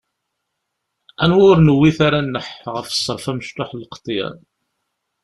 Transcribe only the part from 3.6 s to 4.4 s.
n lqeḍyan!